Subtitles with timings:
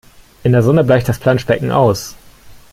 [0.41, 2.15] In der Sonne bleicht das Planschbecken aus.